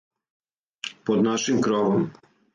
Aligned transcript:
Под 1.05 1.19
нашим 1.27 1.57
кровом. 1.61 2.03